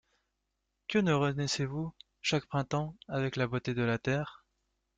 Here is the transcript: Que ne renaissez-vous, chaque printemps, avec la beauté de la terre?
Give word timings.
Que 0.87 0.97
ne 0.97 1.13
renaissez-vous, 1.13 1.93
chaque 2.23 2.47
printemps, 2.47 2.97
avec 3.07 3.35
la 3.35 3.45
beauté 3.45 3.75
de 3.75 3.83
la 3.83 3.99
terre? 3.99 4.43